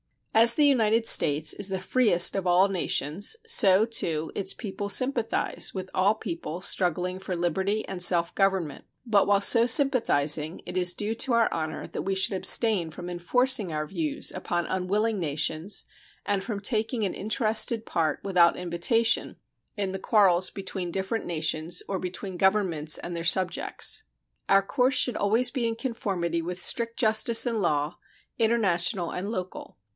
As 0.33 0.55
the 0.55 0.65
United 0.65 1.05
States 1.05 1.53
is 1.53 1.67
the 1.69 1.79
freest 1.79 2.35
of 2.35 2.47
all 2.47 2.69
nations, 2.69 3.35
so, 3.45 3.85
too, 3.85 4.31
its 4.33 4.53
people 4.53 4.89
sympathize 4.89 5.73
with 5.75 5.91
all 5.93 6.15
people 6.15 6.61
struggling 6.61 7.19
for 7.19 7.35
liberty 7.35 7.87
and 7.87 8.01
self 8.01 8.33
government; 8.33 8.85
but 9.05 9.27
while 9.27 9.41
so 9.41 9.67
sympathizing 9.67 10.61
it 10.65 10.75
is 10.75 10.95
due 10.95 11.13
to 11.15 11.33
our 11.33 11.53
honor 11.53 11.85
that 11.85 12.01
we 12.01 12.15
should 12.15 12.33
abstain 12.33 12.89
from 12.89 13.09
enforcing 13.09 13.71
our 13.71 13.85
views 13.85 14.31
upon 14.31 14.65
unwilling 14.65 15.19
nations 15.19 15.85
and 16.25 16.43
from 16.43 16.61
taking 16.61 17.03
an 17.03 17.13
interested 17.13 17.85
part, 17.85 18.21
without 18.23 18.57
invitation, 18.57 19.35
in 19.77 19.91
the 19.91 19.99
quarrels 19.99 20.49
between 20.49 20.89
different 20.89 21.25
nations 21.25 21.83
or 21.87 21.99
between 21.99 22.37
governments 22.37 22.97
and 22.97 23.15
their 23.15 23.25
subjects. 23.25 24.03
Our 24.49 24.63
course 24.63 24.95
should 24.95 25.17
always 25.17 25.51
be 25.51 25.67
in 25.67 25.75
conformity 25.75 26.41
with 26.41 26.59
strict 26.59 26.97
justice 26.97 27.45
and 27.45 27.61
law, 27.61 27.97
international 28.39 29.11
and 29.11 29.29
local. 29.29 29.77